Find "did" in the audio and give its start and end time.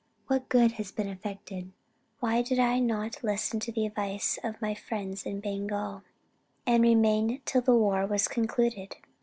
2.41-2.57